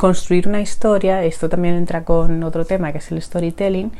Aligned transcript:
construir 0.00 0.48
una 0.48 0.62
historia, 0.62 1.24
esto 1.24 1.50
también 1.50 1.74
entra 1.74 2.06
con 2.06 2.42
otro 2.42 2.64
tema 2.64 2.90
que 2.90 2.96
es 2.96 3.12
el 3.12 3.20
storytelling, 3.20 3.92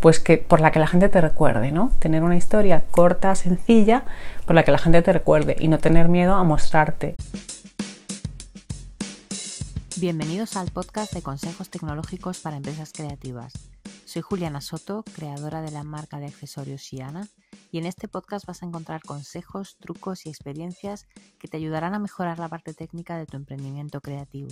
pues 0.00 0.20
que 0.20 0.36
por 0.36 0.60
la 0.60 0.70
que 0.70 0.78
la 0.78 0.86
gente 0.86 1.08
te 1.08 1.18
recuerde, 1.18 1.72
¿no? 1.72 1.92
Tener 1.98 2.22
una 2.22 2.36
historia 2.36 2.84
corta, 2.90 3.34
sencilla, 3.34 4.04
por 4.44 4.54
la 4.54 4.64
que 4.64 4.70
la 4.70 4.76
gente 4.76 5.00
te 5.00 5.14
recuerde 5.14 5.56
y 5.58 5.68
no 5.68 5.78
tener 5.78 6.10
miedo 6.10 6.34
a 6.34 6.44
mostrarte. 6.44 7.16
Bienvenidos 9.96 10.58
al 10.58 10.70
podcast 10.72 11.14
de 11.14 11.22
consejos 11.22 11.70
tecnológicos 11.70 12.40
para 12.40 12.58
empresas 12.58 12.92
creativas. 12.92 13.54
Soy 14.04 14.20
Juliana 14.20 14.60
Soto, 14.60 15.04
creadora 15.14 15.62
de 15.62 15.70
la 15.70 15.84
marca 15.84 16.18
de 16.18 16.26
accesorios 16.26 16.82
Shiana, 16.82 17.28
y 17.72 17.78
en 17.78 17.86
este 17.86 18.08
podcast 18.08 18.44
vas 18.44 18.62
a 18.62 18.66
encontrar 18.66 19.00
consejos, 19.00 19.78
trucos 19.80 20.26
y 20.26 20.28
experiencias 20.28 21.06
que 21.38 21.48
te 21.48 21.56
ayudarán 21.56 21.94
a 21.94 21.98
mejorar 21.98 22.38
la 22.38 22.50
parte 22.50 22.74
técnica 22.74 23.16
de 23.16 23.24
tu 23.24 23.38
emprendimiento 23.38 24.02
creativo. 24.02 24.50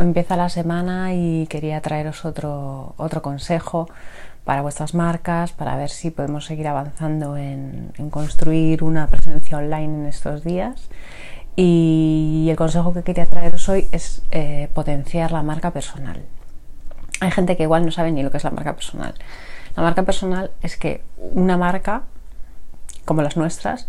Empieza 0.00 0.34
la 0.34 0.48
semana 0.48 1.12
y 1.12 1.46
quería 1.48 1.82
traeros 1.82 2.24
otro, 2.24 2.94
otro 2.96 3.20
consejo 3.20 3.86
para 4.44 4.62
vuestras 4.62 4.94
marcas, 4.94 5.52
para 5.52 5.76
ver 5.76 5.90
si 5.90 6.10
podemos 6.10 6.46
seguir 6.46 6.68
avanzando 6.68 7.36
en, 7.36 7.92
construir 8.10 8.82
una 8.82 9.08
presencia 9.08 9.58
online 9.58 9.84
en 9.84 10.06
estos 10.06 10.42
días. 10.42 10.88
Y 11.54 12.46
el 12.48 12.56
consejo 12.56 12.94
que 12.94 13.02
quería 13.02 13.26
traeros 13.26 13.68
hoy 13.68 13.88
es 13.92 14.22
eh, 14.30 14.70
potenciar 14.72 15.32
la 15.32 15.42
marca 15.42 15.70
personal. 15.70 16.22
Hay 17.20 17.30
gente 17.30 17.58
que 17.58 17.64
igual 17.64 17.84
no 17.84 17.92
sabe 17.92 18.10
ni 18.10 18.22
lo 18.22 18.30
que 18.30 18.38
es 18.38 18.44
la 18.44 18.52
marca 18.52 18.74
personal. 18.74 19.12
La 19.76 19.82
marca 19.82 20.02
personal 20.04 20.50
es 20.62 20.78
que 20.78 21.02
una 21.18 21.58
marca, 21.58 22.04
como 23.04 23.20
las 23.20 23.36
nuestras, 23.36 23.86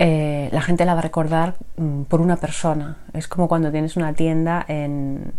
eh, 0.00 0.48
la 0.50 0.60
gente 0.60 0.84
la 0.84 0.94
va 0.94 0.98
a 0.98 1.02
recordar 1.02 1.54
mm, 1.76 2.02
por 2.02 2.20
una 2.20 2.36
persona. 2.38 2.96
Es 3.12 3.28
como 3.28 3.46
cuando 3.46 3.70
tienes 3.70 3.96
una 3.96 4.14
tienda 4.14 4.64
en, 4.66 5.32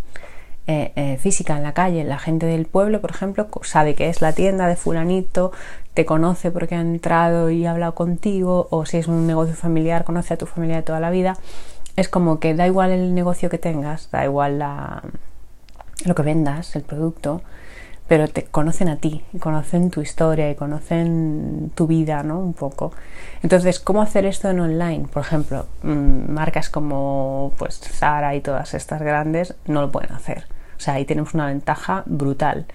eh, 0.68 0.94
eh, 0.96 1.18
física 1.18 1.56
en 1.56 1.64
la 1.64 1.74
calle. 1.74 2.04
La 2.04 2.18
gente 2.18 2.48
del 2.48 2.66
pueblo, 2.66 3.02
por 3.02 3.12
ejemplo, 3.12 3.48
sabe 3.62 3.94
que 3.94 4.10
es 4.10 4.22
la 4.22 4.34
tienda 4.34 4.68
de 4.68 4.76
fulanito, 4.76 5.52
te 5.94 6.06
conoce 6.06 6.50
porque 6.50 6.76
ha 6.76 6.82
entrado 6.82 7.52
y 7.52 7.66
ha 7.66 7.72
hablado 7.72 7.94
contigo, 7.94 8.68
o 8.72 8.86
si 8.86 8.98
es 8.98 9.08
un 9.08 9.28
negocio 9.28 9.56
familiar, 9.56 10.04
conoce 10.04 10.34
a 10.34 10.38
tu 10.38 10.48
familia 10.48 10.78
de 10.78 10.82
toda 10.82 11.00
la 11.00 11.12
vida. 11.12 11.38
Es 11.96 12.10
como 12.10 12.40
que 12.40 12.56
da 12.56 12.66
igual 12.68 12.92
el 12.92 13.14
negocio 13.14 13.50
que 13.50 13.58
tengas, 13.60 14.10
da 14.12 14.26
igual 14.26 14.60
la, 14.60 15.04
lo 16.04 16.16
que 16.16 16.24
vendas, 16.24 16.76
el 16.76 16.82
producto, 16.82 17.42
pero 18.08 18.28
te 18.28 18.46
conocen 18.46 18.90
a 18.90 18.98
ti, 18.98 19.24
conocen 19.40 19.90
tu 19.90 20.02
historia 20.02 20.50
y 20.50 20.56
conocen 20.56 21.72
tu 21.76 21.88
vida, 21.88 22.24
¿no? 22.24 22.40
Un 22.40 22.54
poco. 22.54 22.92
Entonces, 23.42 23.80
¿cómo 23.80 24.02
hacer 24.02 24.26
esto 24.26 24.50
en 24.50 24.60
online? 24.60 25.08
Por 25.12 25.22
ejemplo, 25.22 25.66
mm, 25.84 26.32
marcas 26.32 26.70
como 26.70 27.54
pues 27.58 27.76
Sara 27.76 28.36
y 28.36 28.42
todas 28.42 28.74
estas 28.74 29.02
grandes 29.02 29.56
no 29.68 29.82
lo 29.82 29.92
pueden 29.92 30.12
hacer. 30.12 30.55
O 30.78 30.80
sea, 30.80 30.96
ahí 30.96 31.06
tenemos 31.06 31.34
una 31.34 31.48
ventaja 31.48 32.04
brutal. 32.06 32.66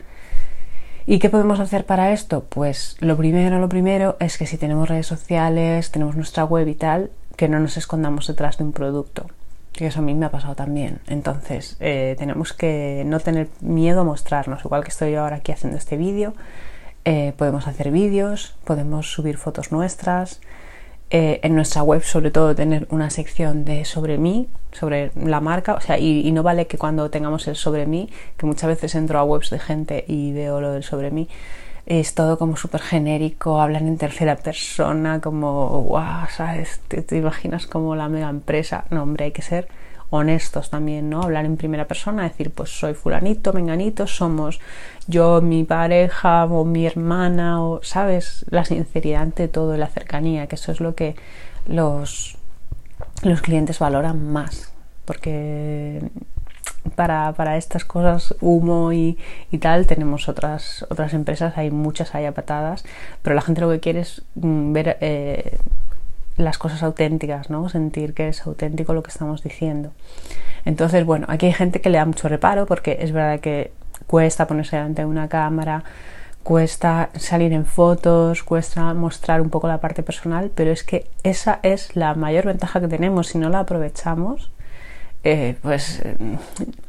¿Y 1.06 1.18
qué 1.18 1.28
podemos 1.28 1.60
hacer 1.60 1.86
para 1.86 2.12
esto? 2.12 2.44
Pues 2.48 2.96
lo 3.00 3.16
primero, 3.16 3.58
lo 3.58 3.68
primero 3.68 4.16
es 4.20 4.38
que 4.38 4.46
si 4.46 4.58
tenemos 4.58 4.88
redes 4.88 5.06
sociales, 5.06 5.90
tenemos 5.90 6.16
nuestra 6.16 6.44
web 6.44 6.68
y 6.68 6.74
tal, 6.74 7.10
que 7.36 7.48
no 7.48 7.58
nos 7.58 7.76
escondamos 7.76 8.26
detrás 8.26 8.58
de 8.58 8.64
un 8.64 8.72
producto 8.72 9.26
que 9.72 9.86
eso 9.86 10.00
a 10.00 10.02
mí 10.02 10.14
me 10.14 10.26
ha 10.26 10.30
pasado 10.30 10.54
también. 10.54 11.00
Entonces, 11.06 11.76
eh, 11.80 12.16
tenemos 12.18 12.52
que 12.52 13.02
no 13.06 13.20
tener 13.20 13.48
miedo 13.60 14.00
a 14.00 14.04
mostrarnos, 14.04 14.64
igual 14.64 14.82
que 14.82 14.90
estoy 14.90 15.14
ahora 15.14 15.36
aquí 15.36 15.52
haciendo 15.52 15.78
este 15.78 15.96
vídeo. 15.96 16.34
Eh, 17.04 17.32
podemos 17.36 17.66
hacer 17.66 17.90
vídeos, 17.90 18.56
podemos 18.64 19.10
subir 19.10 19.38
fotos 19.38 19.72
nuestras. 19.72 20.40
Eh, 21.12 21.40
en 21.42 21.56
nuestra 21.56 21.82
web, 21.82 22.04
sobre 22.04 22.30
todo, 22.30 22.54
tener 22.54 22.86
una 22.90 23.10
sección 23.10 23.64
de 23.64 23.84
sobre 23.84 24.16
mí, 24.16 24.48
sobre 24.70 25.10
la 25.16 25.40
marca. 25.40 25.74
O 25.74 25.80
sea, 25.80 25.98
y, 25.98 26.30
no 26.30 26.44
vale 26.44 26.68
que 26.68 26.78
cuando 26.78 27.10
tengamos 27.10 27.48
el 27.48 27.56
sobre 27.56 27.84
mí, 27.86 28.08
que 28.36 28.46
muchas 28.46 28.68
veces 28.68 28.94
entro 28.94 29.18
a 29.18 29.24
webs 29.24 29.50
de 29.50 29.58
gente 29.58 30.04
y 30.06 30.32
veo 30.32 30.60
lo 30.60 30.70
del 30.70 30.84
sobre 30.84 31.10
mí, 31.10 31.28
es 31.86 32.14
todo 32.14 32.38
como 32.38 32.56
súper 32.56 32.80
genérico, 32.80 33.60
hablan 33.60 33.88
en 33.88 33.98
tercera 33.98 34.36
persona, 34.36 35.20
como, 35.20 35.82
wow, 35.82 36.28
¿sabes? 36.30 36.80
¿Te, 36.86 37.16
imaginas 37.16 37.66
como 37.66 37.96
la 37.96 38.08
mega 38.08 38.28
empresa. 38.28 38.84
No, 38.90 39.02
hombre, 39.02 39.26
hay 39.26 39.32
que 39.32 39.42
ser 39.42 39.66
honestos 40.10 40.70
también, 40.70 41.08
¿no? 41.08 41.22
Hablar 41.22 41.44
en 41.44 41.56
primera 41.56 41.86
persona, 41.86 42.24
decir, 42.24 42.50
pues 42.50 42.70
soy 42.70 42.94
fulanito, 42.94 43.52
menganito, 43.52 44.06
somos 44.06 44.60
yo, 45.06 45.40
mi 45.40 45.64
pareja 45.64 46.44
o 46.44 46.64
mi 46.64 46.86
hermana, 46.86 47.62
o, 47.62 47.80
¿sabes? 47.82 48.44
La 48.50 48.64
sinceridad 48.64 49.22
ante 49.22 49.48
todo, 49.48 49.76
la 49.76 49.86
cercanía, 49.86 50.46
que 50.48 50.56
eso 50.56 50.72
es 50.72 50.80
lo 50.80 50.94
que 50.94 51.14
los, 51.66 52.36
los 53.22 53.40
clientes 53.40 53.78
valoran 53.78 54.32
más, 54.32 54.72
porque 55.04 56.02
para, 56.96 57.32
para 57.32 57.56
estas 57.56 57.84
cosas, 57.84 58.34
humo 58.40 58.92
y, 58.92 59.18
y, 59.50 59.58
tal, 59.58 59.86
tenemos 59.86 60.28
otras, 60.28 60.86
otras 60.90 61.14
empresas, 61.14 61.56
hay 61.56 61.70
muchas 61.70 62.14
hay 62.14 62.30
patadas, 62.32 62.84
pero 63.22 63.34
la 63.36 63.42
gente 63.42 63.60
lo 63.60 63.70
que 63.70 63.80
quiere 63.80 64.00
es 64.00 64.22
mm, 64.34 64.72
ver 64.72 64.98
eh, 65.00 65.58
las 66.40 66.58
cosas 66.58 66.82
auténticas, 66.82 67.50
¿no? 67.50 67.68
Sentir 67.68 68.14
que 68.14 68.28
es 68.28 68.46
auténtico 68.46 68.94
lo 68.94 69.02
que 69.02 69.10
estamos 69.10 69.42
diciendo. 69.42 69.92
Entonces, 70.64 71.04
bueno, 71.04 71.26
aquí 71.28 71.46
hay 71.46 71.52
gente 71.52 71.80
que 71.80 71.90
le 71.90 71.98
da 71.98 72.04
mucho 72.04 72.28
reparo 72.28 72.66
porque 72.66 72.98
es 73.00 73.12
verdad 73.12 73.40
que 73.40 73.72
cuesta 74.06 74.46
ponerse 74.46 74.76
delante 74.76 75.02
de 75.02 75.06
una 75.06 75.28
cámara, 75.28 75.84
cuesta 76.42 77.10
salir 77.14 77.52
en 77.52 77.66
fotos, 77.66 78.42
cuesta 78.42 78.92
mostrar 78.94 79.40
un 79.40 79.50
poco 79.50 79.68
la 79.68 79.80
parte 79.80 80.02
personal, 80.02 80.50
pero 80.54 80.70
es 80.70 80.84
que 80.84 81.06
esa 81.22 81.60
es 81.62 81.96
la 81.96 82.14
mayor 82.14 82.46
ventaja 82.46 82.80
que 82.80 82.88
tenemos 82.88 83.28
si 83.28 83.38
no 83.38 83.48
la 83.48 83.60
aprovechamos 83.60 84.50
eh, 85.22 85.56
pues 85.60 86.02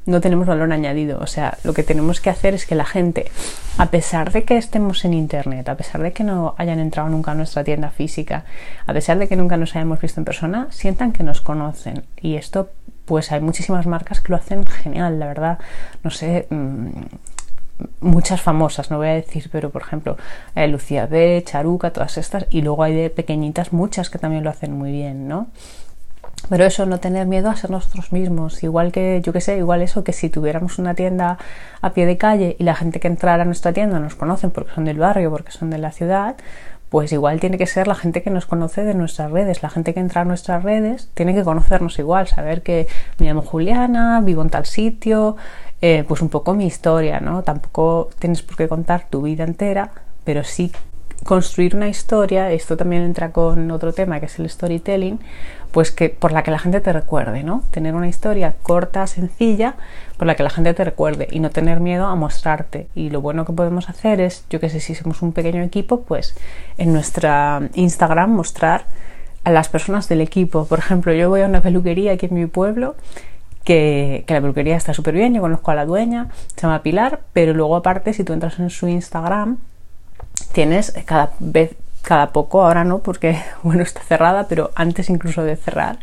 no 0.05 0.21
tenemos 0.21 0.47
valor 0.47 0.71
añadido. 0.71 1.19
O 1.19 1.27
sea, 1.27 1.57
lo 1.63 1.73
que 1.73 1.83
tenemos 1.83 2.21
que 2.21 2.29
hacer 2.29 2.53
es 2.53 2.65
que 2.65 2.75
la 2.75 2.85
gente, 2.85 3.31
a 3.77 3.91
pesar 3.91 4.31
de 4.31 4.43
que 4.43 4.57
estemos 4.57 5.03
en 5.05 5.13
Internet, 5.13 5.67
a 5.69 5.75
pesar 5.75 6.01
de 6.01 6.13
que 6.13 6.23
no 6.23 6.55
hayan 6.57 6.79
entrado 6.79 7.09
nunca 7.09 7.31
a 7.31 7.35
nuestra 7.35 7.63
tienda 7.63 7.89
física, 7.89 8.45
a 8.85 8.93
pesar 8.93 9.17
de 9.19 9.27
que 9.27 9.35
nunca 9.35 9.57
nos 9.57 9.75
hayamos 9.75 9.99
visto 9.99 10.19
en 10.21 10.25
persona, 10.25 10.67
sientan 10.71 11.11
que 11.11 11.23
nos 11.23 11.41
conocen. 11.41 12.03
Y 12.21 12.35
esto, 12.35 12.69
pues 13.05 13.31
hay 13.31 13.41
muchísimas 13.41 13.85
marcas 13.85 14.21
que 14.21 14.29
lo 14.29 14.37
hacen 14.37 14.65
genial, 14.65 15.19
la 15.19 15.27
verdad. 15.27 15.59
No 16.03 16.09
sé. 16.09 16.47
Mm, 16.49 16.89
muchas 17.99 18.39
famosas, 18.41 18.91
no 18.91 18.97
voy 18.97 19.07
a 19.07 19.13
decir, 19.13 19.49
pero 19.51 19.71
por 19.71 19.81
ejemplo, 19.81 20.15
eh, 20.53 20.67
Lucía 20.67 21.07
B, 21.07 21.41
Charuca, 21.43 21.91
todas 21.91 22.17
estas, 22.19 22.45
y 22.51 22.61
luego 22.61 22.83
hay 22.83 22.93
de 22.95 23.09
pequeñitas 23.09 23.73
muchas 23.73 24.11
que 24.11 24.19
también 24.19 24.43
lo 24.43 24.51
hacen 24.51 24.71
muy 24.77 24.91
bien, 24.91 25.27
¿no? 25.27 25.47
Pero 26.51 26.65
eso, 26.65 26.85
no 26.85 26.99
tener 26.99 27.27
miedo 27.27 27.49
a 27.49 27.55
ser 27.55 27.69
nosotros 27.69 28.11
mismos. 28.11 28.61
Igual 28.61 28.91
que, 28.91 29.21
yo 29.23 29.31
que 29.31 29.39
sé, 29.39 29.55
igual 29.55 29.81
eso, 29.81 30.03
que 30.03 30.11
si 30.11 30.27
tuviéramos 30.29 30.79
una 30.79 30.95
tienda 30.95 31.37
a 31.79 31.93
pie 31.93 32.05
de 32.05 32.17
calle 32.17 32.57
y 32.59 32.65
la 32.65 32.75
gente 32.75 32.99
que 32.99 33.07
entrara 33.07 33.43
a 33.43 33.45
nuestra 33.45 33.71
tienda 33.71 33.99
nos 33.99 34.15
conocen 34.15 34.51
porque 34.51 34.73
son 34.73 34.83
del 34.83 34.97
barrio, 34.97 35.31
porque 35.31 35.53
son 35.53 35.69
de 35.69 35.77
la 35.77 35.93
ciudad, 35.93 36.35
pues 36.89 37.13
igual 37.13 37.39
tiene 37.39 37.57
que 37.57 37.67
ser 37.67 37.87
la 37.87 37.95
gente 37.95 38.21
que 38.21 38.31
nos 38.31 38.47
conoce 38.47 38.83
de 38.83 38.93
nuestras 38.93 39.31
redes. 39.31 39.63
La 39.63 39.69
gente 39.69 39.93
que 39.93 40.01
entra 40.01 40.23
a 40.23 40.25
nuestras 40.25 40.61
redes 40.61 41.09
tiene 41.13 41.33
que 41.33 41.45
conocernos 41.45 41.97
igual, 41.99 42.27
saber 42.27 42.63
que 42.63 42.85
me 43.17 43.27
llamo 43.27 43.43
Juliana, 43.43 44.19
vivo 44.19 44.41
en 44.41 44.49
tal 44.49 44.65
sitio, 44.65 45.37
eh, 45.81 46.03
pues 46.05 46.21
un 46.21 46.27
poco 46.27 46.53
mi 46.53 46.65
historia, 46.65 47.21
¿no? 47.21 47.43
Tampoco 47.43 48.09
tienes 48.19 48.41
por 48.41 48.57
qué 48.57 48.67
contar 48.67 49.07
tu 49.09 49.21
vida 49.21 49.45
entera, 49.45 49.91
pero 50.25 50.43
sí 50.43 50.69
construir 51.23 51.75
una 51.75 51.87
historia, 51.87 52.51
esto 52.51 52.77
también 52.77 53.03
entra 53.03 53.31
con 53.31 53.69
otro 53.71 53.93
tema 53.93 54.19
que 54.19 54.25
es 54.25 54.39
el 54.39 54.49
storytelling, 54.49 55.19
pues 55.71 55.91
que 55.91 56.09
por 56.09 56.31
la 56.31 56.43
que 56.43 56.51
la 56.51 56.59
gente 56.59 56.81
te 56.81 56.91
recuerde, 56.91 57.43
¿no? 57.43 57.63
Tener 57.71 57.95
una 57.95 58.07
historia 58.07 58.55
corta, 58.63 59.07
sencilla, 59.07 59.75
por 60.17 60.27
la 60.27 60.35
que 60.35 60.43
la 60.43 60.49
gente 60.49 60.73
te 60.73 60.83
recuerde 60.83 61.27
y 61.31 61.39
no 61.39 61.49
tener 61.49 61.79
miedo 61.79 62.07
a 62.07 62.15
mostrarte. 62.15 62.87
Y 62.95 63.09
lo 63.09 63.21
bueno 63.21 63.45
que 63.45 63.53
podemos 63.53 63.89
hacer 63.89 64.19
es, 64.19 64.45
yo 64.49 64.59
que 64.59 64.69
sé, 64.69 64.79
si 64.79 64.95
somos 64.95 65.21
un 65.21 65.31
pequeño 65.31 65.63
equipo, 65.63 66.01
pues 66.01 66.35
en 66.77 66.91
nuestra 66.91 67.61
Instagram 67.73 68.31
mostrar 68.31 68.85
a 69.43 69.51
las 69.51 69.69
personas 69.69 70.09
del 70.09 70.21
equipo. 70.21 70.65
Por 70.65 70.79
ejemplo, 70.79 71.13
yo 71.13 71.29
voy 71.29 71.41
a 71.41 71.45
una 71.45 71.61
peluquería 71.61 72.13
aquí 72.13 72.25
en 72.25 72.35
mi 72.35 72.45
pueblo 72.47 72.95
que, 73.63 74.23
que, 74.27 74.33
la 74.33 74.41
peluquería 74.41 74.75
está 74.75 74.93
súper 74.93 75.13
bien, 75.13 75.33
yo 75.33 75.41
conozco 75.41 75.71
a 75.71 75.75
la 75.75 75.85
dueña, 75.85 76.29
se 76.55 76.61
llama 76.61 76.81
Pilar, 76.81 77.21
pero 77.31 77.53
luego 77.53 77.75
aparte 77.75 78.13
si 78.13 78.23
tú 78.23 78.33
entras 78.33 78.59
en 78.59 78.71
su 78.71 78.87
Instagram 78.87 79.57
tienes 80.51 80.93
cada 81.05 81.31
vez 81.39 81.75
cada 82.01 82.31
poco, 82.31 82.63
ahora 82.63 82.83
no, 82.83 82.99
porque 82.99 83.37
bueno, 83.63 83.83
está 83.83 84.01
cerrada, 84.01 84.47
pero 84.47 84.71
antes 84.75 85.09
incluso 85.09 85.43
de 85.43 85.55
cerrar, 85.55 85.99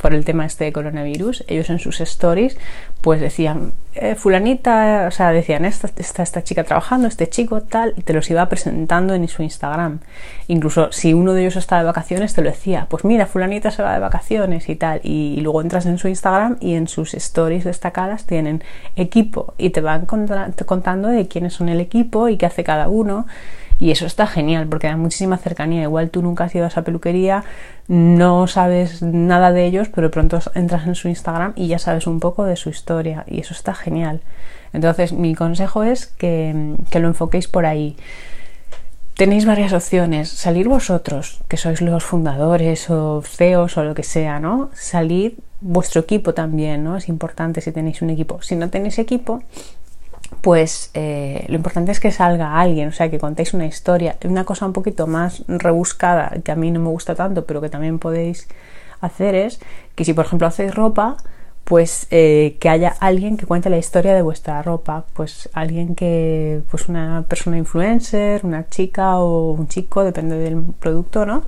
por 0.00 0.14
el 0.14 0.24
tema 0.24 0.46
este 0.46 0.64
de 0.64 0.72
coronavirus, 0.72 1.44
ellos 1.48 1.70
en 1.70 1.80
sus 1.80 2.00
stories, 2.00 2.56
pues 3.00 3.20
decían, 3.20 3.72
eh, 3.94 4.14
fulanita, 4.14 5.06
o 5.08 5.10
sea, 5.10 5.32
decían, 5.32 5.64
esta, 5.64 5.88
está 5.96 6.22
esta 6.22 6.44
chica 6.44 6.62
trabajando, 6.62 7.08
este 7.08 7.28
chico, 7.28 7.62
tal, 7.62 7.94
y 7.96 8.02
te 8.02 8.12
los 8.12 8.30
iba 8.30 8.48
presentando 8.48 9.14
en 9.14 9.26
su 9.26 9.42
Instagram. 9.42 9.98
Incluso 10.46 10.92
si 10.92 11.14
uno 11.14 11.32
de 11.32 11.40
ellos 11.40 11.56
está 11.56 11.78
de 11.78 11.84
vacaciones, 11.84 12.32
te 12.32 12.42
lo 12.42 12.50
decía, 12.50 12.86
pues 12.88 13.04
mira, 13.04 13.26
fulanita 13.26 13.72
se 13.72 13.82
va 13.82 13.92
de 13.92 13.98
vacaciones 13.98 14.68
y 14.68 14.76
tal, 14.76 15.00
y, 15.02 15.40
luego 15.40 15.62
entras 15.62 15.84
en 15.86 15.98
su 15.98 16.06
Instagram 16.06 16.58
y 16.60 16.74
en 16.74 16.86
sus 16.86 17.14
stories 17.14 17.64
destacadas 17.64 18.24
tienen 18.24 18.62
equipo 18.94 19.54
y 19.58 19.70
te 19.70 19.80
van 19.80 20.06
contando 20.06 21.08
de 21.08 21.26
quiénes 21.26 21.54
son 21.54 21.68
el 21.68 21.80
equipo 21.80 22.28
y 22.28 22.36
qué 22.36 22.46
hace 22.46 22.62
cada 22.62 22.88
uno 22.88 23.26
Y 23.80 23.90
eso 23.90 24.06
está 24.06 24.26
genial 24.26 24.66
porque 24.68 24.88
da 24.88 24.96
muchísima 24.96 25.38
cercanía. 25.38 25.82
Igual 25.82 26.10
tú 26.10 26.22
nunca 26.22 26.44
has 26.44 26.54
ido 26.54 26.64
a 26.64 26.68
esa 26.68 26.82
peluquería, 26.82 27.44
no 27.86 28.46
sabes 28.46 29.02
nada 29.02 29.52
de 29.52 29.66
ellos, 29.66 29.88
pero 29.94 30.10
pronto 30.10 30.40
entras 30.54 30.86
en 30.86 30.94
su 30.94 31.08
Instagram 31.08 31.52
y 31.56 31.68
ya 31.68 31.78
sabes 31.78 32.06
un 32.06 32.20
poco 32.20 32.44
de 32.44 32.56
su 32.56 32.70
historia. 32.70 33.24
Y 33.28 33.40
eso 33.40 33.54
está 33.54 33.74
genial. 33.74 34.20
Entonces 34.72 35.12
mi 35.12 35.34
consejo 35.34 35.82
es 35.82 36.06
que, 36.06 36.74
que 36.90 37.00
lo 37.00 37.08
enfoquéis 37.08 37.48
por 37.48 37.66
ahí. 37.66 37.96
Tenéis 39.14 39.46
varias 39.46 39.72
opciones. 39.72 40.28
Salir 40.28 40.68
vosotros, 40.68 41.40
que 41.48 41.56
sois 41.56 41.80
los 41.80 42.04
fundadores 42.04 42.88
o 42.88 43.20
CEOs 43.22 43.76
o 43.76 43.82
lo 43.82 43.94
que 43.94 44.04
sea, 44.04 44.38
¿no? 44.38 44.70
Salir 44.74 45.38
vuestro 45.60 46.02
equipo 46.02 46.34
también, 46.34 46.84
¿no? 46.84 46.96
Es 46.96 47.08
importante 47.08 47.60
si 47.60 47.72
tenéis 47.72 48.00
un 48.00 48.10
equipo. 48.10 48.40
Si 48.42 48.54
no 48.54 48.70
tenéis 48.70 48.98
equipo, 49.00 49.42
pues 50.40 50.90
eh, 50.94 51.44
lo 51.48 51.56
importante 51.56 51.92
es 51.92 52.00
que 52.00 52.10
salga 52.12 52.60
alguien, 52.60 52.88
o 52.88 52.92
sea, 52.92 53.10
que 53.10 53.18
contéis 53.18 53.54
una 53.54 53.66
historia. 53.66 54.16
Una 54.24 54.44
cosa 54.44 54.66
un 54.66 54.72
poquito 54.72 55.06
más 55.06 55.44
rebuscada, 55.48 56.32
que 56.44 56.52
a 56.52 56.56
mí 56.56 56.70
no 56.70 56.80
me 56.80 56.88
gusta 56.88 57.14
tanto, 57.14 57.44
pero 57.44 57.60
que 57.60 57.68
también 57.68 57.98
podéis 57.98 58.48
hacer 59.00 59.34
es 59.34 59.60
que 59.94 60.04
si 60.04 60.12
por 60.12 60.26
ejemplo 60.26 60.46
hacéis 60.46 60.74
ropa, 60.74 61.16
pues 61.68 62.06
eh, 62.10 62.56
que 62.60 62.70
haya 62.70 62.94
alguien 62.98 63.36
que 63.36 63.44
cuente 63.44 63.68
la 63.68 63.76
historia 63.76 64.14
de 64.14 64.22
vuestra 64.22 64.62
ropa, 64.62 65.04
pues 65.12 65.50
alguien 65.52 65.94
que, 65.94 66.62
pues 66.70 66.88
una 66.88 67.26
persona 67.28 67.58
influencer, 67.58 68.40
una 68.44 68.66
chica 68.68 69.18
o 69.18 69.52
un 69.52 69.68
chico, 69.68 70.02
depende 70.02 70.38
del 70.38 70.62
producto, 70.80 71.26
¿no? 71.26 71.42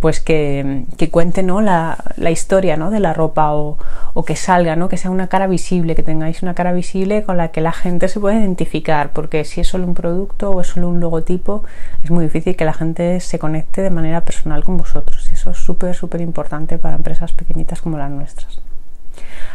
Pues 0.00 0.20
que, 0.20 0.86
que 0.96 1.10
cuente, 1.10 1.42
¿no? 1.42 1.60
La, 1.60 1.98
la, 2.16 2.30
historia, 2.30 2.76
¿no? 2.76 2.90
De 2.90 3.00
la 3.00 3.12
ropa 3.12 3.52
o, 3.52 3.76
o, 4.14 4.24
que 4.24 4.34
salga, 4.34 4.74
¿no? 4.74 4.88
Que 4.88 4.96
sea 4.96 5.10
una 5.10 5.28
cara 5.28 5.46
visible, 5.46 5.94
que 5.94 6.02
tengáis 6.02 6.42
una 6.42 6.54
cara 6.54 6.72
visible 6.72 7.22
con 7.22 7.36
la 7.36 7.48
que 7.48 7.60
la 7.60 7.72
gente 7.72 8.08
se 8.08 8.18
pueda 8.18 8.38
identificar, 8.38 9.12
porque 9.12 9.44
si 9.44 9.60
es 9.60 9.68
solo 9.68 9.86
un 9.86 9.94
producto 9.94 10.50
o 10.52 10.60
es 10.62 10.68
solo 10.68 10.88
un 10.88 11.00
logotipo, 11.00 11.64
es 12.02 12.10
muy 12.10 12.24
difícil 12.24 12.56
que 12.56 12.64
la 12.64 12.72
gente 12.72 13.20
se 13.20 13.38
conecte 13.38 13.82
de 13.82 13.90
manera 13.90 14.22
personal 14.22 14.64
con 14.64 14.78
vosotros 14.78 15.28
y 15.30 15.34
eso 15.34 15.50
es 15.50 15.58
súper, 15.58 15.94
súper 15.94 16.22
importante 16.22 16.78
para 16.78 16.96
empresas 16.96 17.32
pequeñitas 17.32 17.82
como 17.82 17.98
las 17.98 18.10
nuestras. 18.10 18.69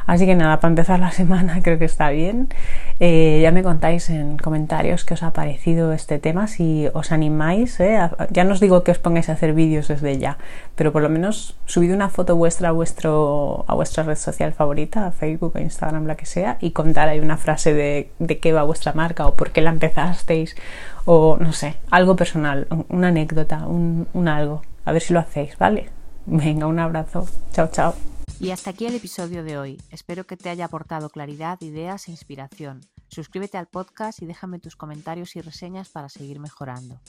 Así 0.05 0.25
que 0.25 0.35
nada, 0.35 0.59
para 0.59 0.71
empezar 0.71 0.99
la 0.99 1.11
semana 1.21 1.61
creo 1.61 1.79
que 1.79 1.85
está 1.85 2.09
bien. 2.09 2.49
Eh, 2.99 3.39
ya 3.41 3.51
me 3.51 3.63
contáis 3.63 4.09
en 4.09 4.37
comentarios 4.37 5.05
qué 5.05 5.15
os 5.15 5.23
ha 5.23 5.33
parecido 5.33 5.93
este 5.93 6.19
tema, 6.19 6.47
si 6.47 6.87
os 6.93 7.11
animáis. 7.11 7.79
¿eh? 7.79 7.99
ya 8.29 8.43
no 8.43 8.53
os 8.53 8.59
digo 8.59 8.83
que 8.83 8.91
os 8.91 8.99
pongáis 8.99 9.29
a 9.29 9.33
hacer 9.33 9.53
vídeos 9.53 9.87
desde 9.87 10.17
ya, 10.17 10.37
pero 10.75 10.91
por 10.91 11.01
lo 11.01 11.09
menos 11.09 11.55
subid 11.65 11.93
una 11.93 12.09
foto 12.09 12.35
vuestra 12.35 12.69
a, 12.69 12.71
vuestro, 12.71 13.65
a 13.67 13.75
vuestra 13.75 14.03
red 14.03 14.15
social 14.15 14.53
favorita, 14.53 15.07
a 15.07 15.11
Facebook 15.11 15.53
o 15.55 15.59
Instagram, 15.59 16.05
la 16.05 16.15
que 16.15 16.25
sea, 16.25 16.57
y 16.61 16.71
contar 16.71 17.09
ahí 17.09 17.19
una 17.19 17.37
frase 17.37 17.73
de, 17.73 18.09
de 18.19 18.39
qué 18.39 18.53
va 18.53 18.63
vuestra 18.63 18.93
marca 18.93 19.27
o 19.27 19.35
por 19.35 19.51
qué 19.51 19.61
la 19.61 19.71
empezasteis 19.71 20.55
o 21.05 21.37
no 21.39 21.53
sé, 21.53 21.75
algo 21.91 22.15
personal, 22.15 22.67
una 22.89 23.09
anécdota, 23.09 23.67
un, 23.67 24.07
un 24.13 24.27
algo. 24.27 24.61
A 24.85 24.91
ver 24.91 25.01
si 25.01 25.13
lo 25.13 25.19
hacéis, 25.19 25.57
¿vale? 25.57 25.89
Venga, 26.25 26.67
un 26.67 26.79
abrazo. 26.79 27.27
Chao, 27.51 27.69
chao. 27.71 28.14
Y 28.39 28.51
hasta 28.51 28.71
aquí 28.71 28.85
el 28.85 28.95
episodio 28.95 29.43
de 29.43 29.57
hoy. 29.57 29.81
Espero 29.91 30.27
que 30.27 30.35
te 30.35 30.49
haya 30.49 30.65
aportado 30.65 31.09
claridad, 31.09 31.59
ideas 31.61 32.07
e 32.07 32.11
inspiración. 32.11 32.81
Suscríbete 33.07 33.57
al 33.57 33.67
podcast 33.67 34.21
y 34.21 34.25
déjame 34.25 34.59
tus 34.59 34.75
comentarios 34.75 35.35
y 35.37 35.41
reseñas 35.41 35.89
para 35.89 36.09
seguir 36.09 36.39
mejorando. 36.39 36.99